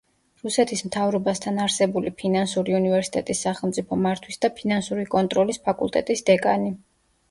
რუსეთის 0.45 0.81
მთავრობასთან 0.87 1.59
არსებული 1.65 2.15
ფინანსური 2.23 2.77
უნივერსიტეტის 2.79 3.45
სახელმწიფო 3.49 4.01
მართვის 4.09 4.45
და 4.49 4.55
ფინანსური 4.61 5.09
კონტროლის 5.17 5.67
ფაკულტეტის 5.71 6.31
დეკანი. 6.35 6.79